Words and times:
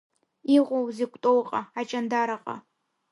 Иҟоузеи 0.55 1.09
Кәтолҟа, 1.11 1.61
Аҷандараҟа? 1.79 2.55